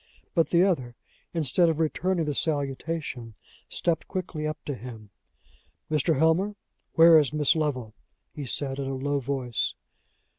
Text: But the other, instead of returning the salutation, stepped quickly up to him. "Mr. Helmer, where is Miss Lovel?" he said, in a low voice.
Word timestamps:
But 0.33 0.49
the 0.49 0.63
other, 0.63 0.95
instead 1.31 1.69
of 1.69 1.77
returning 1.77 2.25
the 2.25 2.33
salutation, 2.33 3.35
stepped 3.69 4.07
quickly 4.07 4.47
up 4.47 4.57
to 4.65 4.73
him. 4.73 5.11
"Mr. 5.91 6.17
Helmer, 6.17 6.55
where 6.95 7.19
is 7.19 7.31
Miss 7.33 7.55
Lovel?" 7.55 7.93
he 8.33 8.45
said, 8.47 8.79
in 8.79 8.87
a 8.89 8.95
low 8.95 9.19
voice. 9.19 9.75